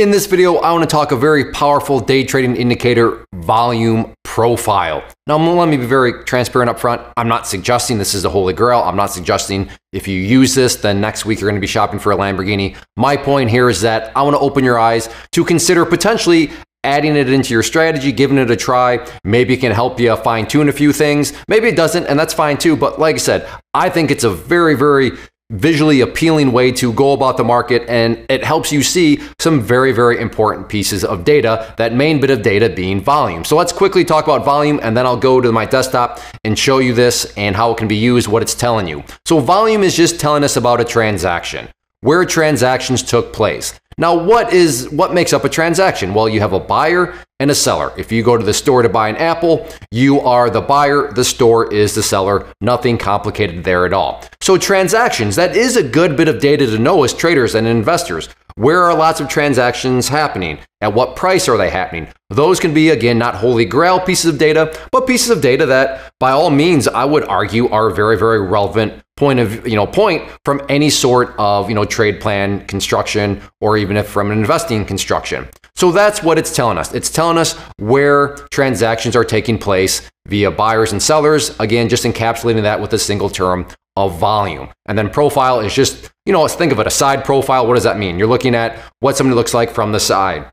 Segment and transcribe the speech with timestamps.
[0.00, 5.04] In this video, I want to talk a very powerful day trading indicator volume profile.
[5.26, 7.02] Now, let me be very transparent up front.
[7.18, 8.80] I'm not suggesting this is the holy grail.
[8.80, 11.98] I'm not suggesting if you use this, then next week you're going to be shopping
[11.98, 12.78] for a Lamborghini.
[12.96, 16.50] My point here is that I want to open your eyes to consider potentially
[16.82, 19.06] adding it into your strategy, giving it a try.
[19.22, 21.34] Maybe it can help you fine tune a few things.
[21.46, 22.74] Maybe it doesn't, and that's fine too.
[22.74, 25.12] But like I said, I think it's a very, very
[25.50, 29.92] visually appealing way to go about the market and it helps you see some very
[29.92, 33.44] very important pieces of data that main bit of data being volume.
[33.44, 36.78] So let's quickly talk about volume and then i'll go to my desktop and show
[36.78, 39.02] you this and how it can be used what it's telling you.
[39.26, 41.68] So volume is just telling us about a transaction
[42.02, 46.14] where transactions took place now, what is what makes up a transaction?
[46.14, 47.92] Well, you have a buyer and a seller.
[47.98, 51.22] If you go to the store to buy an apple, you are the buyer, the
[51.22, 52.46] store is the seller.
[52.62, 54.24] Nothing complicated there at all.
[54.40, 58.30] So, transactions, that is a good bit of data to know as traders and investors.
[58.54, 60.60] Where are lots of transactions happening?
[60.80, 62.08] At what price are they happening?
[62.30, 66.12] Those can be, again, not holy grail pieces of data, but pieces of data that,
[66.18, 70.26] by all means, I would argue are very, very relevant point of you know point
[70.46, 74.82] from any sort of you know trade plan construction or even if from an investing
[74.84, 75.46] construction.
[75.76, 76.94] So that's what it's telling us.
[76.94, 81.54] It's telling us where transactions are taking place via buyers and sellers.
[81.60, 84.70] Again just encapsulating that with a single term of volume.
[84.86, 87.66] And then profile is just you know let's think of it a side profile.
[87.66, 88.18] What does that mean?
[88.18, 90.50] You're looking at what somebody looks like from the side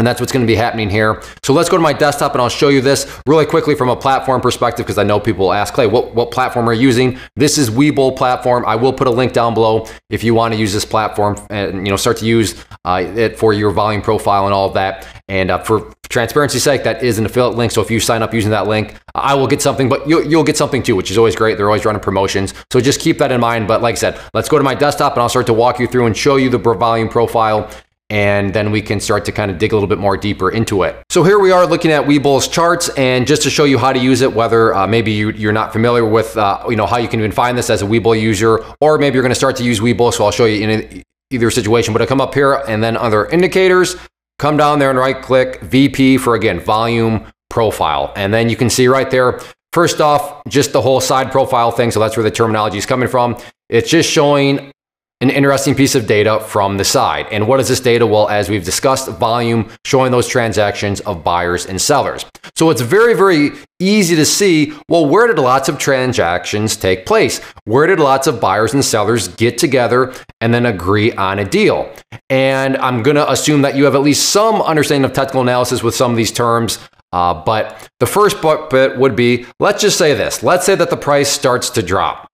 [0.00, 1.22] and that's what's to be happening here.
[1.42, 3.96] So let's go to my desktop and I'll show you this really quickly from a
[3.96, 7.18] platform perspective because I know people ask, Clay, what, what platform are you using?
[7.36, 8.64] This is Webull platform.
[8.66, 11.86] I will put a link down below if you want to use this platform and
[11.86, 15.06] you know start to use uh, it for your volume profile and all of that.
[15.28, 17.70] And uh, for transparency's sake, that is an affiliate link.
[17.70, 20.44] So if you sign up using that link, I will get something, but you'll, you'll
[20.44, 21.58] get something too, which is always great.
[21.58, 22.54] They're always running promotions.
[22.72, 23.68] So just keep that in mind.
[23.68, 25.86] But like I said, let's go to my desktop and I'll start to walk you
[25.86, 27.70] through and show you the volume profile
[28.10, 30.82] and then we can start to kind of dig a little bit more deeper into
[30.82, 30.96] it.
[31.08, 34.00] So here we are looking at Webull's charts, and just to show you how to
[34.00, 37.08] use it, whether uh, maybe you, are not familiar with uh, you know how you
[37.08, 39.64] can even find this as a Webull user, or maybe you're going to start to
[39.64, 41.92] use Webull, so I'll show you in either situation.
[41.92, 43.96] But I come up here and then other indicators,
[44.38, 48.68] come down there and right click VP for again volume profile, and then you can
[48.68, 49.40] see right there.
[49.72, 51.92] First off, just the whole side profile thing.
[51.92, 53.36] So that's where the terminology is coming from.
[53.68, 54.72] It's just showing
[55.22, 57.26] an interesting piece of data from the side.
[57.30, 58.06] And what is this data?
[58.06, 62.24] Well, as we've discussed, volume showing those transactions of buyers and sellers.
[62.56, 67.40] So it's very, very easy to see, well, where did lots of transactions take place?
[67.64, 71.92] Where did lots of buyers and sellers get together and then agree on a deal?
[72.30, 75.82] And I'm going to assume that you have at least some understanding of technical analysis
[75.82, 76.78] with some of these terms.
[77.12, 80.42] Uh, but the first bit would be let's just say this.
[80.42, 82.28] Let's say that the price starts to drop.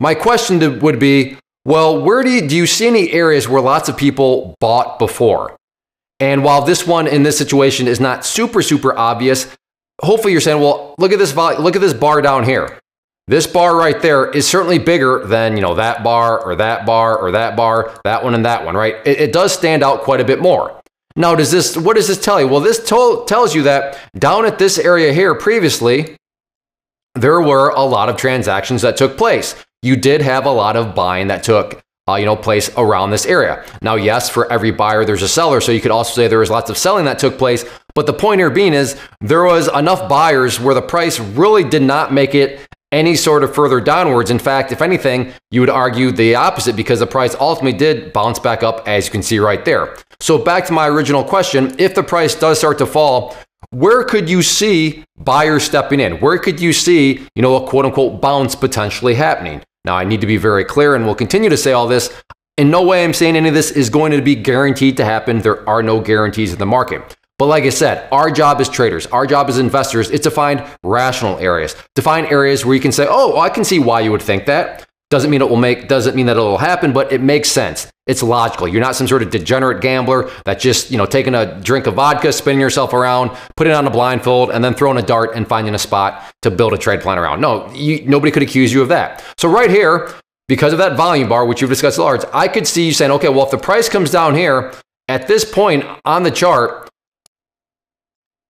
[0.00, 3.88] My question would be well, where do you, do you see any areas where lots
[3.88, 5.56] of people bought before?
[6.20, 9.54] And while this one in this situation is not super, super obvious,
[10.02, 12.78] hopefully you're saying, well, look at this look at this bar down here.
[13.26, 17.16] This bar right there is certainly bigger than you know that bar or that bar
[17.18, 18.96] or that bar, that one and that one, right?
[19.06, 20.78] It, it does stand out quite a bit more.
[21.16, 22.48] Now, does this what does this tell you?
[22.48, 26.16] Well, this to- tells you that down at this area here previously,
[27.14, 29.54] there were a lot of transactions that took place
[29.84, 33.24] you did have a lot of buying that took uh, you know, place around this
[33.24, 33.64] area.
[33.80, 35.60] Now, yes, for every buyer, there's a seller.
[35.60, 37.64] So you could also say there was lots of selling that took place.
[37.94, 41.82] But the point here being is there was enough buyers where the price really did
[41.82, 42.60] not make it
[42.92, 44.30] any sort of further downwards.
[44.30, 48.38] In fact, if anything, you would argue the opposite because the price ultimately did bounce
[48.38, 49.96] back up, as you can see right there.
[50.20, 53.36] So back to my original question, if the price does start to fall,
[53.70, 56.18] where could you see buyers stepping in?
[56.20, 59.62] Where could you see, you know, a quote unquote bounce potentially happening?
[59.84, 62.12] Now, I need to be very clear and will continue to say all this.
[62.56, 65.40] In no way I'm saying any of this is going to be guaranteed to happen.
[65.40, 67.16] There are no guarantees in the market.
[67.36, 70.64] But like I said, our job as traders, our job as investors is to find
[70.84, 74.12] rational areas, to find areas where you can say, oh, I can see why you
[74.12, 74.88] would think that.
[75.10, 77.90] Doesn't mean it will make, doesn't mean that it'll happen, but it makes sense.
[78.06, 78.68] It's logical.
[78.68, 81.94] You're not some sort of degenerate gambler that just, you know, taking a drink of
[81.94, 85.74] vodka, spinning yourself around, putting on a blindfold, and then throwing a dart and finding
[85.74, 87.40] a spot to build a trade plan around.
[87.40, 89.24] No, you, nobody could accuse you of that.
[89.38, 90.12] So right here,
[90.48, 93.30] because of that volume bar, which you've discussed large, I could see you saying, okay,
[93.30, 94.74] well, if the price comes down here
[95.08, 96.90] at this point on the chart,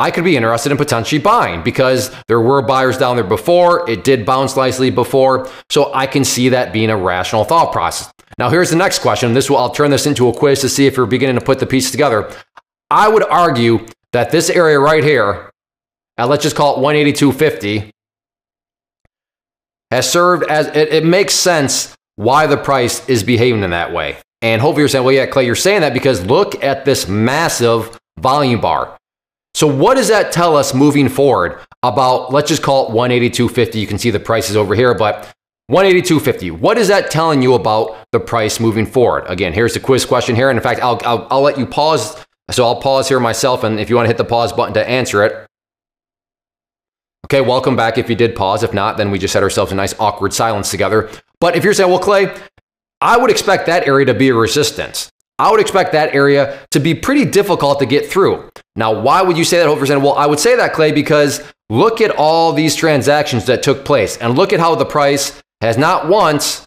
[0.00, 3.88] I could be interested in potentially buying because there were buyers down there before.
[3.88, 5.50] It did bounce nicely before.
[5.68, 8.10] So I can see that being a rational thought process.
[8.38, 9.34] Now, here's the next question.
[9.34, 11.58] This will, I'll turn this into a quiz to see if you're beginning to put
[11.58, 12.32] the pieces together.
[12.90, 15.50] I would argue that this area right here,
[16.16, 17.90] and let's just call it 182.50,
[19.90, 24.16] has served as it, it makes sense why the price is behaving in that way.
[24.40, 28.00] And hopefully you're saying, well, yeah, Clay, you're saying that because look at this massive
[28.18, 28.96] volume bar.
[29.54, 33.74] So what does that tell us moving forward about, let's just call it 182.50.
[33.74, 35.34] You can see the prices over here, but
[35.70, 36.52] 182.50.
[36.58, 39.24] What is that telling you about the price moving forward?
[39.28, 40.50] Again, here's the quiz question here.
[40.50, 42.24] And in fact, I'll, I'll, I'll let you pause.
[42.50, 43.62] So I'll pause here myself.
[43.62, 45.46] And if you want to hit the pause button to answer it.
[47.26, 48.64] Okay, welcome back if you did pause.
[48.64, 51.08] If not, then we just had ourselves a nice awkward silence together.
[51.38, 52.34] But if you're saying, well, Clay,
[53.00, 55.10] I would expect that area to be a resistance.
[55.40, 58.50] I would expect that area to be pretty difficult to get through.
[58.76, 62.02] Now, why would you say that, Hope Well, I would say that, Clay, because look
[62.02, 66.08] at all these transactions that took place and look at how the price has not
[66.08, 66.66] once,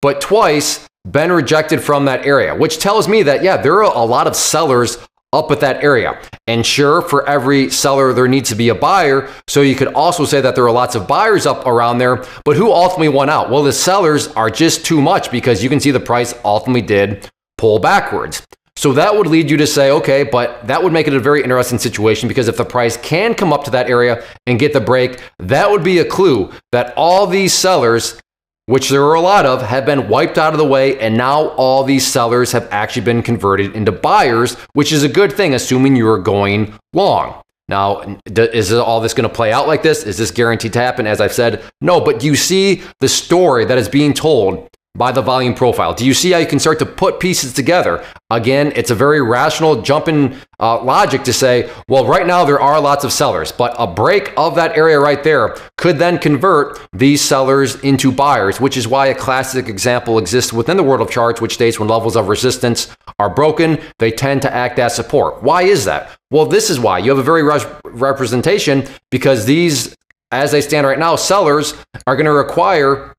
[0.00, 4.04] but twice been rejected from that area, which tells me that, yeah, there are a
[4.04, 4.96] lot of sellers
[5.32, 6.20] up at that area.
[6.46, 9.28] And sure, for every seller, there needs to be a buyer.
[9.48, 12.24] So you could also say that there are lots of buyers up around there.
[12.44, 13.50] But who ultimately won out?
[13.50, 17.28] Well, the sellers are just too much because you can see the price ultimately did
[17.60, 18.46] pull backwards.
[18.74, 21.42] So that would lead you to say, okay, but that would make it a very
[21.42, 24.80] interesting situation because if the price can come up to that area and get the
[24.80, 28.18] break, that would be a clue that all these sellers,
[28.64, 30.98] which there are a lot of, have been wiped out of the way.
[30.98, 35.34] And now all these sellers have actually been converted into buyers, which is a good
[35.34, 37.42] thing, assuming you are going long.
[37.68, 40.04] Now, is all this going to play out like this?
[40.04, 41.06] Is this guaranteed to happen?
[41.06, 45.22] As I've said, no, but you see the story that is being told by the
[45.22, 45.94] volume profile.
[45.94, 48.04] Do you see how you can start to put pieces together?
[48.28, 52.80] Again, it's a very rational jumping uh, logic to say, well, right now there are
[52.80, 57.22] lots of sellers, but a break of that area right there could then convert these
[57.22, 61.40] sellers into buyers, which is why a classic example exists within the world of charts,
[61.40, 65.42] which states when levels of resistance are broken, they tend to act as support.
[65.42, 66.10] Why is that?
[66.30, 66.98] Well, this is why.
[66.98, 67.42] You have a very
[67.84, 69.96] representation because these,
[70.32, 71.74] as they stand right now, sellers
[72.06, 73.14] are going to require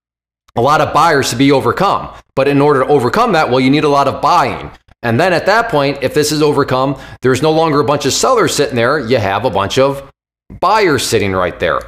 [0.55, 2.13] a lot of buyers to be overcome.
[2.35, 4.71] But in order to overcome that, well, you need a lot of buying.
[5.03, 8.13] And then at that point, if this is overcome, there's no longer a bunch of
[8.13, 8.99] sellers sitting there.
[8.99, 10.11] You have a bunch of
[10.59, 11.79] buyers sitting right there.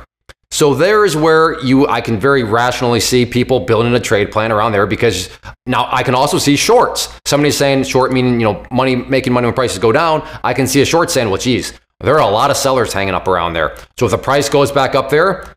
[0.54, 4.52] So there is where you I can very rationally see people building a trade plan
[4.52, 5.30] around there because
[5.66, 7.10] now I can also see shorts.
[7.26, 10.28] Somebody's saying short meaning, you know, money making money when prices go down.
[10.44, 13.16] I can see a short saying, well, geez, there are a lot of sellers hanging
[13.16, 13.76] up around there.
[13.98, 15.56] So if the price goes back up there,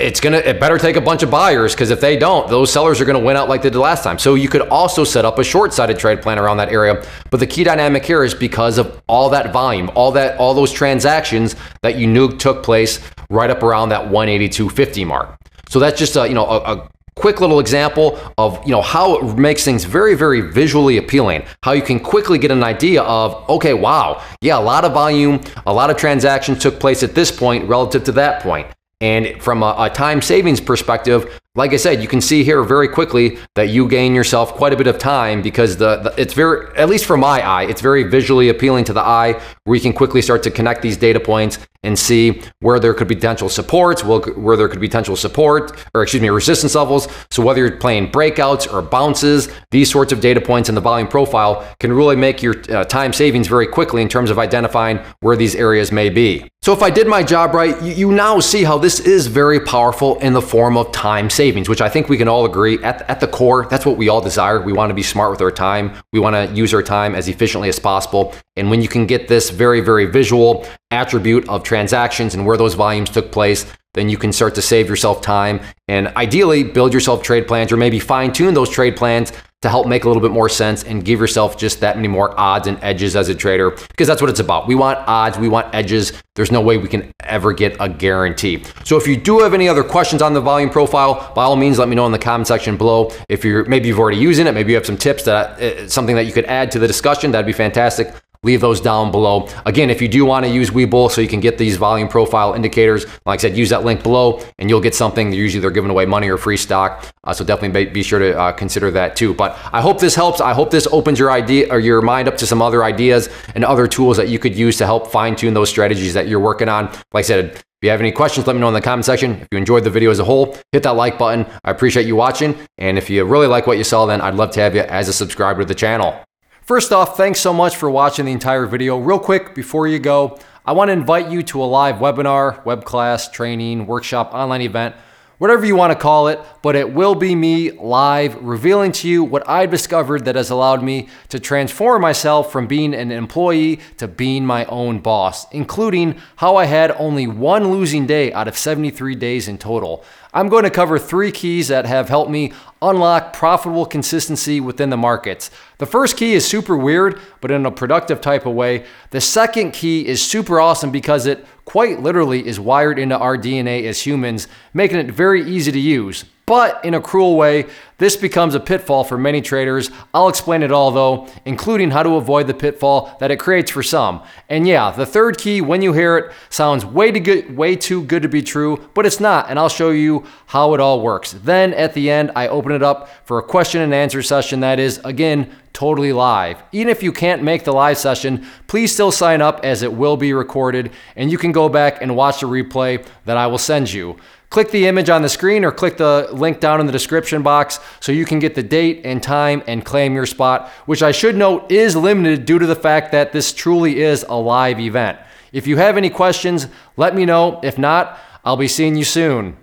[0.00, 3.00] it's gonna it better take a bunch of buyers because if they don't, those sellers
[3.00, 4.18] are gonna win out like they did last time.
[4.18, 7.04] So you could also set up a short-sided trade plan around that area.
[7.30, 10.72] But the key dynamic here is because of all that volume, all that all those
[10.72, 15.36] transactions that you knew took place right up around that 182.50 mark.
[15.68, 19.18] So that's just a you know a, a quick little example of you know how
[19.18, 23.48] it makes things very very visually appealing how you can quickly get an idea of
[23.50, 27.30] okay wow yeah a lot of volume a lot of transactions took place at this
[27.30, 28.66] point relative to that point
[29.00, 32.86] and from a, a, time savings perspective, like I said, you can see here very
[32.86, 36.74] quickly that you gain yourself quite a bit of time because the, the, it's very,
[36.76, 39.94] at least for my eye, it's very visually appealing to the eye where you can
[39.94, 44.04] quickly start to connect these data points and see where there could be potential supports,
[44.04, 47.08] where there could be potential support, or excuse me, resistance levels.
[47.30, 51.08] So whether you're playing breakouts or bounces, these sorts of data points in the volume
[51.08, 55.36] profile can really make your uh, time savings very quickly in terms of identifying where
[55.36, 56.50] these areas may be.
[56.62, 59.60] So if I did my job right, you, you now see how this is very
[59.60, 63.08] powerful in the form of time savings, which I think we can all agree at,
[63.08, 64.60] at the core, that's what we all desire.
[64.60, 65.94] We want to be smart with our time.
[66.12, 68.34] We want to use our time as efficiently as possible.
[68.56, 72.74] And when you can get this very, very visual attribute of transactions and where those
[72.74, 77.22] volumes took place, then you can start to save yourself time and ideally build yourself
[77.22, 79.32] trade plans or maybe fine tune those trade plans
[79.62, 82.38] to help make a little bit more sense and give yourself just that many more
[82.40, 84.66] odds and edges as a trader because that's what it's about.
[84.66, 86.14] We want odds, we want edges.
[86.34, 88.62] There's no way we can ever get a guarantee.
[88.84, 91.78] So if you do have any other questions on the volume profile, by all means
[91.78, 93.12] let me know in the comment section below.
[93.28, 96.16] If you're maybe you've already using it, maybe you have some tips that uh, something
[96.16, 99.48] that you could add to the discussion, that'd be fantastic leave those down below.
[99.66, 102.54] Again, if you do want to use Webull so you can get these volume profile
[102.54, 105.32] indicators, like I said, use that link below and you'll get something.
[105.32, 107.04] Usually they're giving away money or free stock.
[107.22, 109.34] Uh, so definitely be, sure to uh, consider that too.
[109.34, 110.40] But I hope this helps.
[110.40, 113.62] I hope this opens your idea or your mind up to some other ideas and
[113.64, 116.68] other tools that you could use to help fine tune those strategies that you're working
[116.68, 116.86] on.
[117.12, 119.40] Like I said, if you have any questions, let me know in the comment section.
[119.40, 121.46] If you enjoyed the video as a whole, hit that like button.
[121.64, 122.54] I appreciate you watching.
[122.78, 125.08] And if you really like what you saw, then I'd love to have you as
[125.08, 126.22] a subscriber to the channel.
[126.70, 128.96] First off, thanks so much for watching the entire video.
[128.96, 132.84] Real quick, before you go, I want to invite you to a live webinar, web
[132.84, 134.94] class, training, workshop, online event,
[135.38, 139.24] whatever you want to call it, but it will be me live revealing to you
[139.24, 144.06] what I've discovered that has allowed me to transform myself from being an employee to
[144.06, 149.16] being my own boss, including how I had only one losing day out of 73
[149.16, 150.04] days in total.
[150.32, 154.96] I'm going to cover three keys that have helped me unlock profitable consistency within the
[154.96, 155.50] markets.
[155.78, 158.86] The first key is super weird, but in a productive type of way.
[159.10, 163.84] The second key is super awesome because it quite literally is wired into our DNA
[163.84, 166.24] as humans, making it very easy to use.
[166.50, 167.66] But in a cruel way,
[167.98, 169.88] this becomes a pitfall for many traders.
[170.12, 173.84] I'll explain it all though, including how to avoid the pitfall that it creates for
[173.84, 174.24] some.
[174.48, 178.02] And yeah, the third key, when you hear it, sounds way too good, way too
[178.02, 181.30] good to be true, but it's not, and I'll show you how it all works.
[181.30, 184.80] Then at the end, I open it up for a question and answer session that
[184.80, 186.62] is, again, totally live.
[186.72, 190.16] Even if you can't make the live session, please still sign up as it will
[190.16, 193.92] be recorded, and you can go back and watch the replay that I will send
[193.92, 194.16] you.
[194.50, 197.78] Click the image on the screen or click the link down in the description box
[198.00, 201.36] so you can get the date and time and claim your spot, which I should
[201.36, 205.20] note is limited due to the fact that this truly is a live event.
[205.52, 207.60] If you have any questions, let me know.
[207.62, 209.56] If not, I'll be seeing you soon.